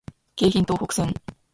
[0.35, 1.13] 京浜東北線